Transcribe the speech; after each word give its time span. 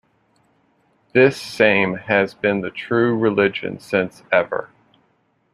This 1.13 1.39
same 1.39 1.93
has 1.93 2.33
been 2.33 2.61
the 2.61 2.71
true 2.71 3.15
religion 3.15 3.79
since 3.79 4.23
ever. 4.31 4.71